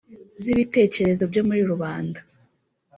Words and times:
z’ibitekerezo 0.41 1.23
byo 1.31 1.41
muri 1.47 1.61
rubanda: 1.71 2.19